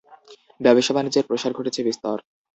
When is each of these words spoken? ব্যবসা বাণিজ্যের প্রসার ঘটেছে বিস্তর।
ব্যবসা 0.61 0.91
বাণিজ্যের 0.95 1.27
প্রসার 1.27 1.51
ঘটেছে 1.53 1.81
বিস্তর। 1.87 2.17